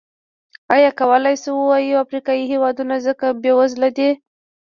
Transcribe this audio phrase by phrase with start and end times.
[0.75, 4.09] ایا کولای شو ووایو افریقايي هېوادونه ځکه بېوزله دي.